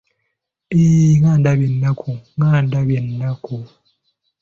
Eeh 0.77 1.11
nga 1.19 1.31
ndabye 1.39 1.67
ennaku, 1.71 2.11
nga 2.35 2.51
ndabye 2.65 2.95
ennaku. 3.01 3.57